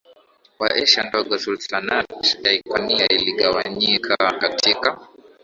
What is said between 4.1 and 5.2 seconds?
katika